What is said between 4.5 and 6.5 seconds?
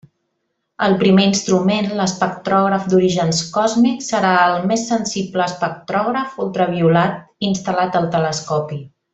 més sensible espectrògraf